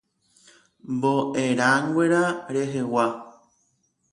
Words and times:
Mbo'erãnguéra 0.95 2.23
rehegua. 2.53 3.05